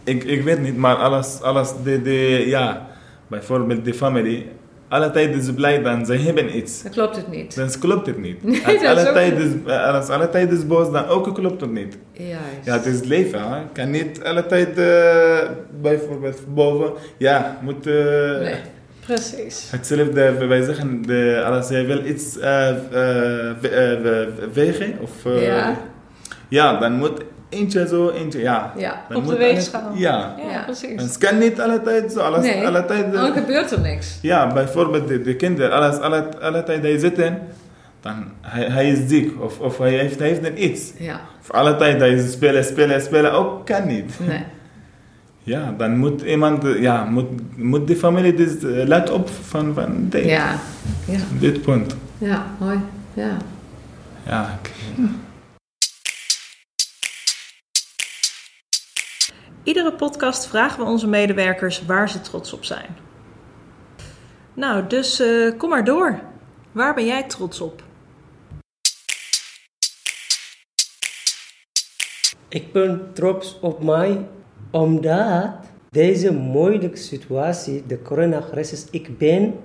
[0.03, 2.87] ik, ik weet niet, maar alles, alles de, de, ja,
[3.27, 4.47] bijvoorbeeld de familie,
[4.87, 6.83] alle tijd is blij dan ze hebben iets.
[6.83, 7.55] Dan klopt het niet.
[7.55, 8.43] Dan klopt het niet.
[8.65, 11.97] Nee, als, alle tijd is, als alle tijd is boos, dan ook klopt het niet.
[12.11, 12.39] Juist.
[12.63, 13.51] Ja, het is leven.
[13.51, 13.61] Hè.
[13.73, 15.49] Kan niet alle tijd uh,
[15.81, 17.87] bijvoorbeeld boven, ja, moet...
[17.87, 18.55] Uh, Nee.
[19.05, 19.71] Precies.
[19.71, 22.69] Hetzelfde, wij zeggen, de, als je wil iets uh,
[24.53, 25.11] wegen, of...
[25.23, 25.77] ja.
[26.47, 27.21] ja, dan moet
[27.53, 28.73] eentje zo, eentje, ja.
[28.77, 29.01] Ja.
[29.07, 29.81] Dan Op de moet weegschaal.
[29.81, 30.35] alle- Ja.
[30.37, 30.63] Ja, Ja.
[30.63, 31.01] precies.
[31.01, 33.13] Het kan niet alle tijd zo, alles, Nee, alle tijd...
[33.13, 34.17] dan gebeurt er niks.
[34.21, 37.39] ja, bijvoorbeeld de, de kinderen, alles, alle, alle tijd hij zitten,
[38.01, 40.91] dan hij, hij is ziek, of, of hij heeft, hij heeft een iets.
[40.97, 41.19] Ja.
[41.41, 44.19] Of alle tijd hij spelen, spelen, spelen, ook kan niet.
[44.27, 44.43] Nee.
[45.45, 49.73] Ja, dan moet iemand, eh, ja, moet, moet de familie dus eh, let op van,
[49.73, 50.55] van dit, Ja.
[51.05, 51.17] Ja.
[51.39, 51.95] dit punt.
[52.17, 52.79] Ja, mooi.
[53.13, 53.37] Ja.
[54.25, 54.71] Ja, ik-
[59.63, 62.95] Iedere podcast vragen we onze medewerkers waar ze trots op zijn.
[64.53, 66.19] Nou, dus eh, kom maar door.
[66.71, 67.83] Waar ben jij trots op?
[72.49, 74.27] Ik ben trots op mij
[74.71, 75.55] omdat
[75.89, 79.59] deze moeilijke situatie, de coronacrisis, ik ben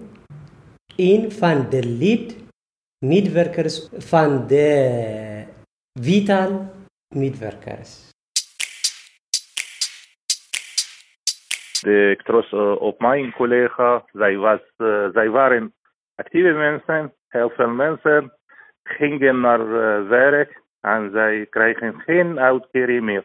[0.97, 5.45] een van de lead-medewerkers van de
[6.01, 6.71] Vital
[7.15, 8.09] medewerkers.
[11.83, 14.05] Ik trots uh, op mijn collega.
[14.13, 15.75] Zij, was, uh, zij waren
[16.15, 17.15] actieve mensen.
[17.29, 18.33] Heel veel mensen
[18.83, 23.25] gingen naar uh, werk en zij krijgen geen uitkering meer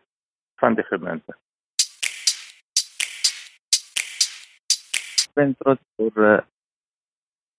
[0.56, 1.36] van de gemeente.
[5.24, 6.40] Ik ben trots voor uh,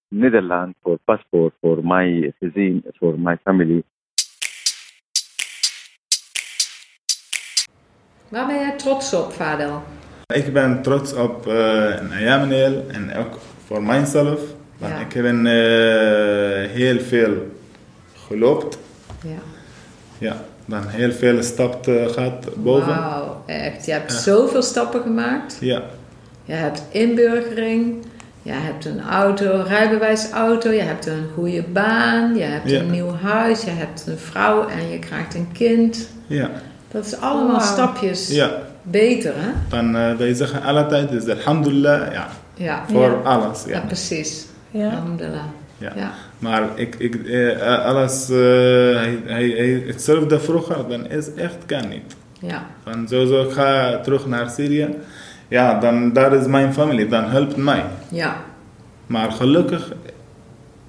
[0.08, 3.84] Nederland, voor paspoort, voor mijn gezin, voor mijn familie.
[8.30, 9.82] Waar ben jij trots op, Fadel?
[10.26, 11.54] Ik ben trots op uh,
[12.12, 14.40] Ayameneel en ook voor mijzelf.
[14.78, 14.98] Want Ja.
[15.00, 17.32] ik heb een, uh, heel veel
[18.26, 18.68] gelopen.
[19.22, 19.30] Ja.
[20.18, 22.86] Ja, dan heel veel stappen gehad boven.
[22.96, 23.86] Wauw, echt.
[23.86, 25.56] Je hebt zoveel stappen gemaakt.
[25.60, 25.82] Ja,
[26.44, 28.06] Je hebt inburgering.
[28.42, 30.70] Je hebt een auto, rijbewijsauto.
[30.70, 32.34] Je hebt een goede baan.
[32.36, 32.80] Je hebt Ja.
[32.80, 33.64] een nieuw huis.
[33.64, 36.08] Je hebt een vrouw en je krijgt een kind.
[36.26, 36.50] ja,
[36.90, 38.50] Dat is allemaal stapjes ja.
[38.84, 39.50] Beter, hè?
[39.68, 42.84] Dan uh, wij zeggen alle tijd is alhamdulillah, ja, Ja.
[42.90, 43.14] voor Ja.
[43.24, 43.64] alles.
[43.66, 43.80] Ja, Ja.
[43.80, 44.46] precies.
[44.70, 44.88] Ja.
[44.88, 45.44] Alhamdulillah.
[45.78, 45.92] Ja.
[45.96, 46.10] Ja.
[46.38, 48.36] Maar ik, ik, eh, alles, uh,
[48.96, 52.16] hij, hij, hij, hetzelfde vroeger, dan is echt kan niet.
[52.40, 52.66] Ja.
[52.84, 54.88] Dan sowieso, ik ga terug naar Syrië.
[55.48, 57.84] Ja, dan daar is mijn familie, dan helpt mij.
[58.10, 58.36] Ja.
[59.06, 59.92] Maar gelukkig,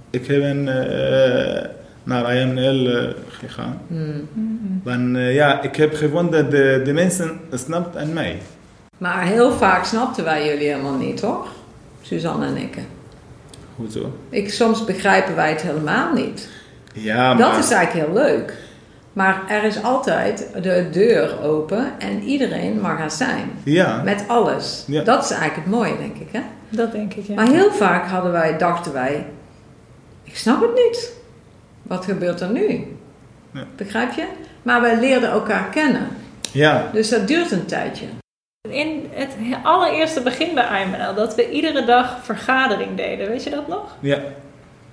[0.10, 1.62] ik heb een, uh,
[2.06, 3.82] naar IML uh, gegaan.
[3.88, 4.28] Hmm.
[4.84, 8.42] Dan, uh, ja, ik heb gevonden de, de mensen snapt aan mij.
[8.98, 11.48] Maar heel vaak snapten wij jullie helemaal niet, toch?
[12.02, 12.78] Suzanne en ik.
[13.76, 14.14] Hoezo?
[14.30, 14.52] ik.
[14.54, 16.50] Soms begrijpen wij het helemaal niet.
[16.94, 17.60] Ja, Dat maar...
[17.60, 18.58] is eigenlijk heel leuk.
[19.14, 23.52] Maar er is altijd de deur open en iedereen mag er zijn.
[23.64, 24.84] Ja, Met alles.
[24.88, 25.04] Ja.
[25.04, 26.28] Dat is eigenlijk het mooie, denk ik.
[26.32, 26.42] Hè?
[26.70, 27.36] Dat denk ik, ja.
[27.36, 29.26] Maar heel vaak hadden wij, dachten wij,
[30.24, 31.15] ik snap het niet.
[31.88, 32.98] Wat gebeurt er nu?
[33.52, 33.64] Ja.
[33.76, 34.26] Begrijp je?
[34.64, 36.08] Maar wij leerden elkaar kennen.
[36.52, 38.06] ja, Dus dat duurt een tijdje.
[38.70, 43.68] In het allereerste begin bij IML, dat we iedere dag vergadering deden, weet je dat
[43.68, 43.96] nog?
[44.00, 44.20] ja.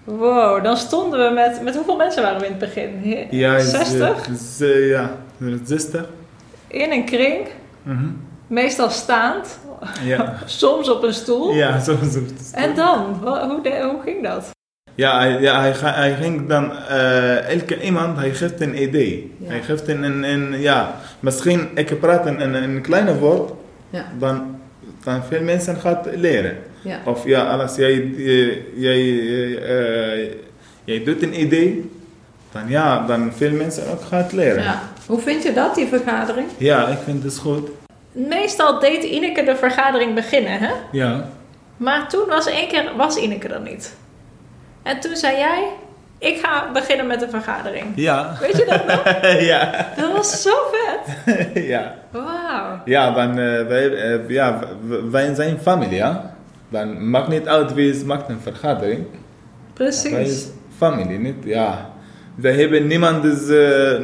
[0.05, 2.99] Wow, dan stonden we met, met hoeveel mensen waren we in het begin?
[3.31, 4.29] Ja, is, 60?
[4.29, 5.11] is, eh, ja,
[5.65, 6.09] 60.
[6.67, 7.49] In een kring,
[7.83, 8.07] Mhm.
[8.47, 9.59] meestal staand,
[10.05, 11.53] Ja, soms op een stoel.
[11.55, 12.51] ja, zo is het.
[12.55, 14.51] En dan, hoe, de- hoe ging dat?
[14.95, 19.35] Ja, hij, ja hij, hij ging dan, eh, elke iemand, hij geeft een idee.
[19.39, 19.49] Ja.
[19.49, 23.53] Hij geeft een, een, een, ja, misschien, ik praat een, een, een kleine woord,
[23.91, 24.05] Ja.
[24.19, 24.61] dan,
[25.05, 26.57] dan veel mensen gaat leren.
[26.83, 26.99] Ja.
[27.05, 29.01] Of ja, als jij, eh, jij,
[29.63, 30.31] eh,
[30.85, 31.91] jij doet een idee,
[32.53, 34.63] dan ja, dan veel mensen ook gaat leren.
[34.63, 34.83] Ja.
[35.07, 36.47] Hoe vind je dat, die vergadering?
[36.57, 37.69] Ja, ik vind het goed.
[38.13, 40.71] Meestal deed Ineke de vergadering beginnen, hè?
[40.93, 41.29] Ja,
[41.77, 43.95] Maar toen was één keer, was Ineke er niet.
[44.83, 45.69] En toen zei jij,
[46.19, 47.85] ik ga beginnen met de vergadering.
[47.95, 48.37] ja.
[48.41, 49.21] Weet je dat nog?
[49.53, 51.37] ja, Dat was zo vet.
[51.73, 51.95] ja.
[52.11, 52.81] Wauw.
[52.85, 54.59] Ja, dan, eh, wij, eh, ja,
[55.11, 56.35] wij zijn familie, ja.
[56.69, 58.99] Dan maakt niet uit wie is, maakt een vergadering.
[59.11, 59.11] Wij
[59.75, 60.13] Precies.
[60.13, 61.37] is familie, niet?
[61.45, 61.91] Ja.
[62.35, 64.01] Wij hebben niemand, is, eh,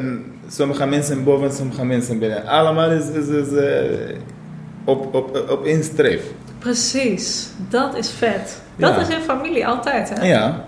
[0.48, 2.46] sommige mensen boven, sommige mensen binnen.
[2.46, 3.46] Allemaal is, is, is
[4.84, 6.22] op, op, op één streef.
[6.58, 8.60] Precies, dat is vet.
[8.76, 9.00] Dat Ja.
[9.00, 10.26] is in familie altijd, hè?
[10.26, 10.64] Ja,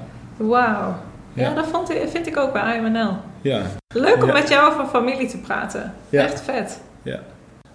[0.49, 0.95] Wauw.
[1.35, 1.55] Ja, Ja.
[1.55, 3.17] dat vond, vind ik ook bij IMNL.
[3.41, 3.63] ja,
[3.95, 4.33] Leuk om Ja.
[4.33, 5.95] met jou over familie te praten.
[6.09, 6.23] Ja.
[6.23, 6.81] Echt vet.
[7.03, 7.19] ja.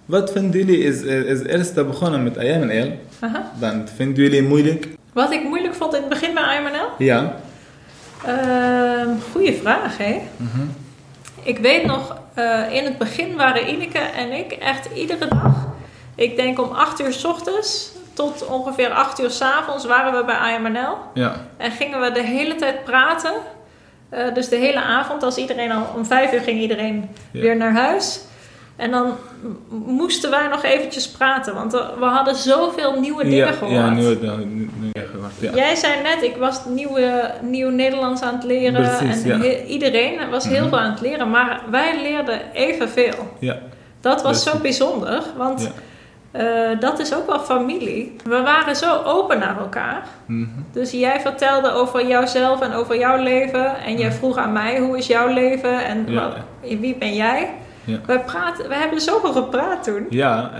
[0.04, 2.98] Wat vinden jullie is, is eerst begonnen met IMNL?
[3.20, 3.50] Aha.
[3.58, 4.88] Dan vinden jullie moeilijk?
[5.12, 6.88] Wat ik moeilijk vond in het begin bij IMNL?
[6.98, 7.34] Ja.
[8.26, 10.20] Ehm goeie vraag, hè?
[10.36, 10.66] Mhm.
[11.42, 15.66] Ik weet nog, eh, in het begin waren Ineke en ik echt iedere dag,
[16.14, 20.24] ik denk om 8 uur s ochtends tot ongeveer 8 uur s avonds waren we
[20.24, 20.96] bij IMNL.
[21.14, 21.32] Ja.
[21.56, 23.32] En gingen we de hele tijd praten.
[24.08, 27.40] Eh, dus de hele avond, als iedereen al om 5 uur ging iedereen Ja.
[27.40, 28.20] weer naar huis.
[28.76, 29.12] En dan
[29.68, 33.72] moesten wij nog eventjes praten, want we hadden zoveel nieuwe dingen Ja, gehoord.
[33.76, 35.32] ja, nu, nu gehoord.
[35.40, 35.52] Ja.
[35.54, 38.98] Jij zei net, ik was nieuwe, nieuw Nederlands aan het leren.
[38.98, 39.54] Precies, en ja.
[39.64, 40.68] iedereen was heel Mhm.
[40.68, 43.36] veel aan het leren, maar wij leerden evenveel.
[43.38, 43.58] Ja.
[44.00, 45.70] Dat was zo bijzonder, want
[46.36, 46.70] Ja.
[46.70, 48.16] eh, dat is ook wel familie.
[48.24, 50.02] We waren zo open naar elkaar.
[50.26, 50.48] Mhm.
[50.72, 53.76] Dus jij vertelde over jouzelf en over jouw leven.
[53.76, 55.84] En jij vroeg aan mij, hoe is jouw leven?
[55.84, 56.20] En Ja.
[56.60, 57.50] wat- wie ben jij?
[57.84, 57.98] Ja.
[58.06, 60.06] We, praten, we hebben zoveel gepraat toen.
[60.10, 60.50] Ja,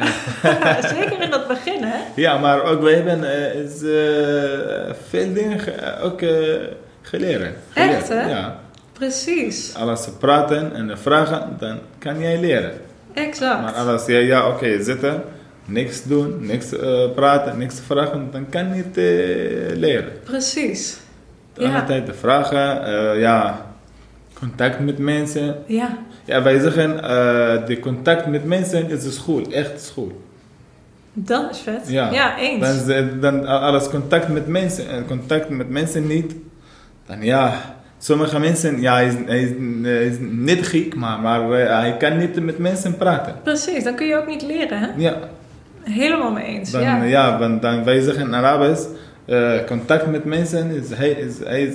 [0.94, 1.96] Zeker in het begin, hè?
[2.14, 6.30] ja, maar ook wij hebben eh, is, eh, veel dingen ge- ook eh,
[7.02, 7.42] geleerd.
[7.42, 7.54] Echt,
[8.06, 8.28] Geleerd, hè?
[8.30, 8.56] Ja.
[8.92, 12.72] Precies, Als ze praten en vragen, dan kan jij leren.
[13.14, 13.60] exact.
[13.62, 15.22] Maar als jij, ja, oké, zitten,
[15.66, 20.12] niks doen, niks eh, praten, niks vragen, dan kan je niet eh, leren.
[20.24, 20.98] Precies.
[21.55, 23.66] Ja, tijd de vragen, eh, ja,
[24.38, 25.57] contact met mensen.
[25.66, 26.96] ja, Ja, wij zeggen,
[27.66, 30.20] de contact met mensen is de school, echt school.
[31.12, 31.83] dat is vet.
[31.87, 32.12] Ja.
[32.12, 32.87] Ja, eens.
[32.87, 36.35] Dan, dan alles contact met mensen en contact met mensen niet,
[37.07, 37.61] dan ja,
[37.98, 39.50] sommige mensen, ja, hij is, hij is,
[39.83, 43.35] hij is niet gek, maar, maar hij kan niet met mensen praten.
[43.42, 44.88] Precies, dan kun je ook niet leren, hè?
[44.96, 45.16] Ja,
[45.90, 46.70] Helemaal mee eens.
[46.70, 47.03] dan, ja.
[47.03, 47.38] ja.
[47.38, 48.83] want dan wij zeggen in Arabisch,
[49.25, 51.75] eh, contact met mensen, is, hij, is, hij, is,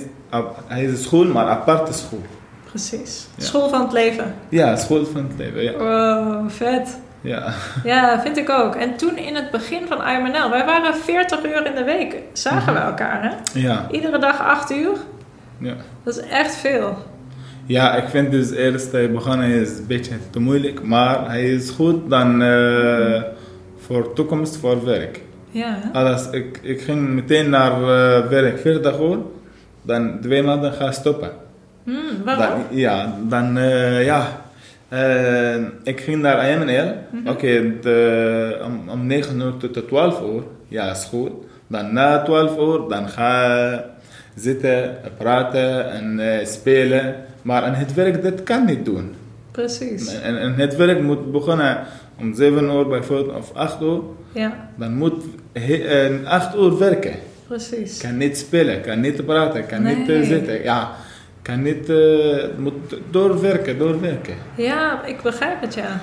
[0.66, 2.22] hij school, maar aparte school.
[2.68, 3.26] Precies.
[3.36, 3.44] Ja.
[3.44, 4.34] School van het leven.
[4.48, 5.72] Ja, school van het leven, ja.
[5.72, 6.98] Wow, vet.
[7.20, 7.52] ja.
[7.84, 8.74] Ja, vind ik ook.
[8.74, 12.72] En toen in het begin van IMNL, wij waren 40 uur in de week, zagen
[12.74, 12.88] we Mhm.
[12.88, 13.60] elkaar, hè?
[13.60, 14.92] Ja, Iedere dag 8 uur.
[15.58, 15.74] ja.
[16.04, 16.96] Dat is echt veel.
[17.66, 21.70] Ja, ik vind dus eerst hij begonnen is een beetje te moeilijk, maar hij is
[21.70, 23.22] goed dan eh,
[23.92, 25.20] voor toekomst, voor werk.
[25.50, 25.98] Ja, hè?
[25.98, 29.18] Alles, ik, ik ging meteen naar eh, werk, 40 uur,
[29.82, 31.30] dan twee maanden ga stoppen.
[31.84, 32.46] Hmm, waarom?
[32.68, 34.40] Dan, ja, dan eh, ja,
[34.88, 37.28] Eh, ik ging naar IMNL, Mhm.
[37.28, 37.72] oké,
[38.64, 41.30] om, om 9 uur tot 12 uur, ja, is goed.
[41.66, 43.84] Dan na 12 uur, dan ga
[44.34, 47.14] zitten, praten en spelen.
[47.42, 49.14] Maar aan het werk, dat kan niet doen.
[49.50, 50.20] Precies.
[50.20, 51.78] En, en het werk moet beginnen
[52.18, 54.00] om 7 uur bijvoorbeeld of 8 uur.
[54.32, 57.14] Ja, Dan moet eh, 8 uur werken.
[57.46, 58.00] precies.
[58.00, 60.62] Kan niet spelen, kan niet praten, kan niet eh, zitten.
[60.62, 60.90] Ja,
[61.42, 64.34] kan niet, eh, moet doorwerken, doorwerken.
[64.56, 66.00] Ja, ik begrijp het, ja.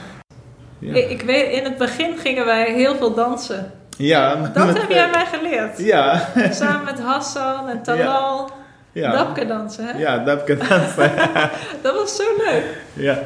[0.80, 3.72] Ja, Ik, ik weet, in het begin gingen wij heel veel dansen.
[3.98, 5.78] ja Dat heb jij mij geleerd.
[5.94, 8.50] Ja, Samen met Hassan en Talal.
[8.92, 9.12] ja.
[9.12, 9.98] Dapke dansen, hè?
[9.98, 11.12] Ja, dat kan dansen.
[11.84, 12.64] Dat was zo leuk.
[12.94, 13.20] ja.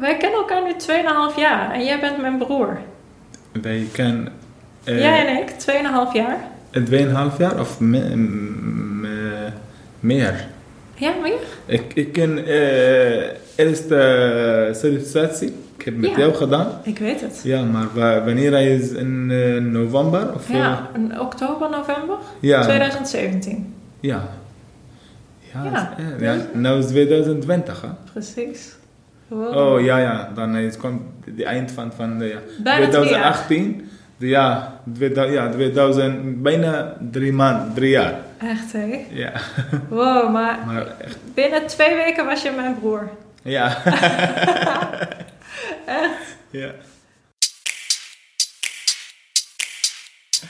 [0.00, 0.72] Wij kennen elkaar nu
[1.32, 2.78] 2,5 jaar en jij bent mijn broer.
[3.62, 4.28] Wij kennen
[4.84, 6.38] eh, jij en ik, 2,5 jaar.
[7.32, 9.48] 2,5 jaar of me- m- me-
[10.00, 10.46] meer.
[10.94, 11.38] Ja, meer?
[11.66, 15.54] Ik, ik ken eh eerste sollicitatie.
[15.76, 16.16] Ik heb met Ja.
[16.18, 16.68] jou gedaan.
[16.82, 17.40] Ik weet het.
[17.44, 20.34] Ja, maar wa- wanneer hij is in eh, november?
[20.34, 22.62] Of, eh, Ja, in oktober, november ja.
[22.62, 23.74] 2017.
[24.00, 24.28] Ja.
[25.52, 25.94] Ja, Ja.
[25.96, 26.36] is- ja.
[26.52, 27.88] nou is 2020, hè?
[28.12, 28.76] Precies.
[29.28, 29.56] Wow.
[29.56, 30.30] Oh ja, ja.
[30.34, 32.38] Dan is komt het eind van, van de, ja.
[32.62, 33.32] Bijna drie jaar.
[33.34, 33.90] 2018.
[34.16, 38.14] De, ja, 2000, ja, 2000, bijna drie maanden, drie jaar.
[38.38, 39.06] Echt, hè?
[39.10, 39.32] Ja,
[39.88, 43.08] Wow, maar maar echt, binnen twee weken was je mijn broer.
[43.42, 43.84] ja.
[45.86, 46.36] Echt?
[46.50, 46.70] ja.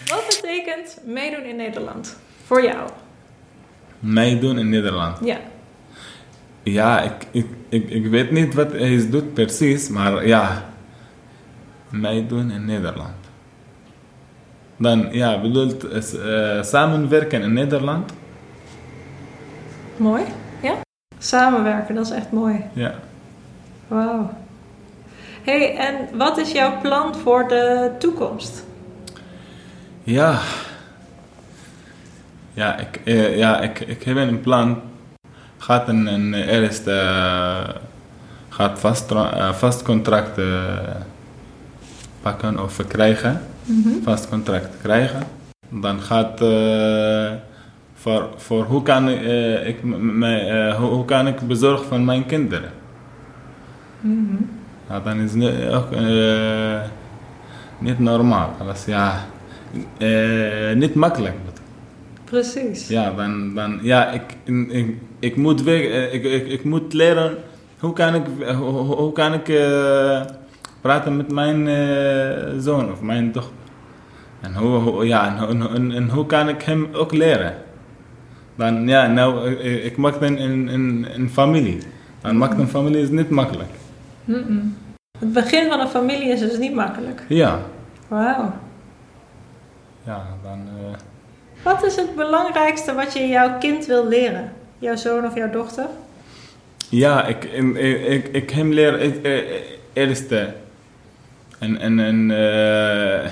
[0.07, 2.17] Wat betekent meedoen in Nederland?
[2.45, 2.89] Voor jou?
[3.99, 5.19] Meedoen in Nederland.
[5.25, 5.39] Ja.
[6.63, 10.65] Ja, ik, ik, ik, ik weet niet wat hij doet precies, maar ja,
[11.89, 13.17] meedoen in Nederland.
[14.77, 18.13] Dan, ja, bedoelt eh, samenwerken in Nederland.
[19.97, 20.23] Mooi.
[20.63, 20.75] Ja?
[21.19, 22.65] Samenwerken, dat is echt mooi.
[22.73, 22.95] Ja.
[23.89, 24.31] Wauw.
[25.43, 28.65] hey, en wat is jouw plan voor de toekomst?
[30.03, 30.39] Ja.
[32.53, 34.81] Ja, ik, eh, ja ik, ik heb een plan.
[35.59, 37.75] Gaat een, een eerste uh,
[38.49, 40.63] gaat vast, uh, vast contract uh,
[42.23, 43.41] pakken of krijgen,
[44.03, 45.23] vast contract krijgen,
[45.69, 47.31] dan gaat eh,
[47.95, 52.27] voor, voor hoe kan ik, eh, mij, eh, hoe, hoe kan ik bezorgen van mijn
[52.27, 52.71] kinderen.
[54.89, 56.81] Ja, dan is het ook eh,
[57.79, 58.55] niet normaal.
[58.61, 59.25] Alles, ja,
[59.99, 61.35] eh, niet makkelijk.
[62.25, 62.89] Precies.
[62.89, 64.37] Ja, dan, dan ja, ik,
[64.69, 67.37] ik, ik, moet, eh, ik, ik, ik moet leren
[67.79, 68.23] hoe kan ik,
[68.57, 70.21] hoe, hoe- kan ik eh,
[70.81, 73.53] praten met mijn eh, zoon of mijn dochter.
[74.41, 77.55] En hoe, hoe- ja, en, hoe- en, en hoe kan ik hem ook leren.
[78.55, 81.79] Dan, ja, nou, ik, ik maak een, een, een, een familie.
[82.21, 83.69] Dan maakt een familie is niet makkelijk.
[84.25, 84.77] Mm-mm.
[85.19, 87.23] Het begin van een familie is dus niet makkelijk.
[87.29, 87.59] Ja,
[88.09, 88.53] Wauw.
[90.05, 90.61] ja, dan...
[91.63, 94.53] Wat is het belangrijkste wat je jouw kind wil leren?
[94.79, 95.87] Jouw zoon of jouw dochter?
[96.89, 99.43] Ja, ik, ik, ik, hem leer het eh,
[99.93, 100.55] eerste.
[101.59, 103.25] En, en, en, eh,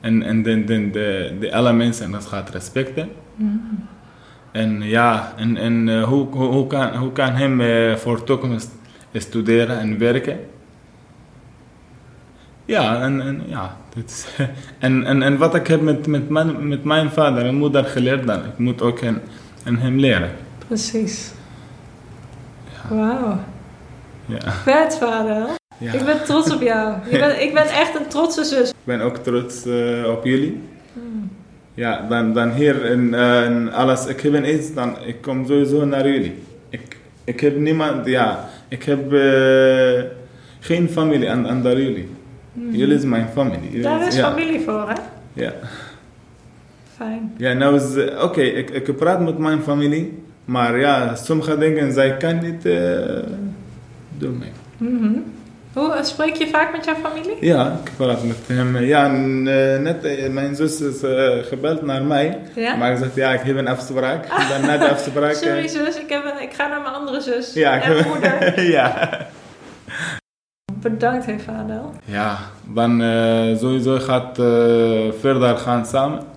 [0.00, 3.08] en, en de, de, de, de alle mensen, dat gaat respecten.
[4.52, 8.70] En ja, en, en eh, hoe, hoe, kan, hoe kan hem eh, voor toekomst
[9.12, 10.38] studeren en werken?
[12.64, 14.26] Ja, en, en, ja, dit is,
[14.78, 18.26] en, en, en wat ik heb met, met, mijn, met mijn vader en moeder geleerd,
[18.26, 19.20] dan, ik moet ook hen,
[19.64, 20.30] en hem leren.
[20.66, 21.30] Precies.
[22.88, 23.38] Wauw.
[24.26, 24.52] Ja.
[24.52, 25.46] Vet, vader.
[25.78, 25.92] Ja.
[25.92, 26.94] Ik ben trots op jou.
[27.10, 28.68] Je bent, ik ben echt een trotse zus.
[28.68, 30.60] Ik ben ook trots eh, op jullie.
[31.74, 35.46] Ja, dan, dan hier in, eh, in alles, ik heb een iets, dan ik kom
[35.46, 36.34] sowieso naar jullie.
[36.68, 40.02] Ik, ik heb niemand, ja, ik heb eh,
[40.60, 42.08] geen familie aan, aan daar jullie.
[42.70, 43.68] Jullie zijn mijn familie.
[43.68, 44.94] Jullie Daar is ja, familie voor, hè?
[45.32, 45.52] Ja,
[46.98, 47.34] Fijn.
[47.36, 51.92] ja nou is, eh, oké, ik, ik praat met mijn familie, maar ja, sommige dingen
[51.92, 53.22] zij kan niet eh,
[54.18, 54.42] doen.
[54.76, 55.12] Mhm.
[55.72, 57.36] Hoe eh, spreek je vaak met jouw familie?
[57.40, 58.76] Ja, ik praat met hem.
[58.76, 59.08] Ja,
[59.78, 61.00] net mijn zus is
[61.48, 62.38] gebeld naar mij.
[62.54, 62.76] Ja?
[62.76, 64.24] Maar ik zeg, ja, ik heb een afspraak.
[64.24, 65.34] En dan na de afspraak...
[65.34, 67.52] Sorry zus, ik, heb een, ik ga naar mijn andere zus.
[67.52, 68.62] ja, ik en moeder.
[68.76, 69.10] ja.
[70.80, 71.94] Bedankt, Fadel.
[72.04, 72.38] ja,
[72.74, 73.00] dan
[73.58, 74.36] sowieso gaat
[75.20, 76.36] verder gaan samen.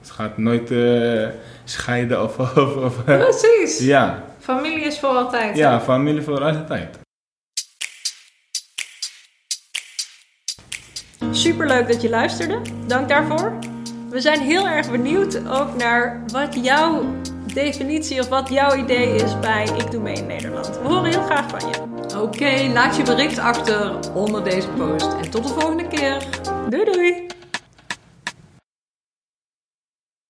[0.00, 1.28] Het gaat nooit eh,
[1.64, 2.38] scheiden of...
[2.58, 3.78] of, of Precies.
[3.78, 4.24] ja.
[4.38, 5.54] Familie is voor altijd.
[5.54, 5.58] hè?
[5.58, 6.98] ja, familie voor altijd.
[11.30, 12.60] Superleuk dat je luisterde.
[12.86, 13.58] Dank daarvoor.
[14.08, 17.04] We zijn heel erg benieuwd ook naar wat jouw
[17.54, 20.80] definitie of wat jouw idee is bij Ik Doe Mee in Nederland.
[20.82, 21.88] We horen heel graag van je.
[22.20, 25.12] Oké, laat je bericht achter onder deze post.
[25.12, 26.24] En tot de volgende keer.
[26.68, 27.26] Doei doei!